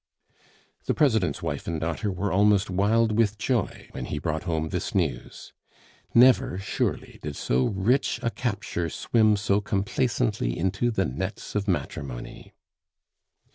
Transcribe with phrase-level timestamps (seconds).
[0.85, 4.95] The President's wife and daughter were almost wild with joy when he brought home this
[4.95, 5.53] news.
[6.15, 12.51] Never, surely, did so rich a capture swim so complacently into the nets of matrimony.